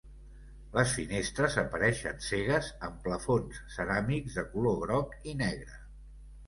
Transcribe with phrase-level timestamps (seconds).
[0.77, 5.81] Les finestres apareixen cegues amb plafons ceràmics de color groc i negre.